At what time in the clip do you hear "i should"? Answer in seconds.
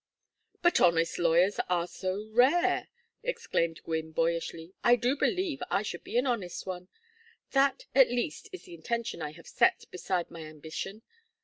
5.69-6.03